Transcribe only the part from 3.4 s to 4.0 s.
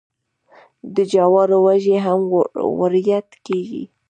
کیږي.